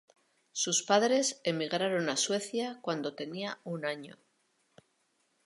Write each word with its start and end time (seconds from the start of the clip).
Sus 0.51 0.81
padres 0.81 1.39
emigraron 1.43 2.09
a 2.09 2.17
Suecia 2.17 2.79
cuando 2.81 3.13
tenía 3.13 3.59
un 3.65 3.85
año. 3.85 4.17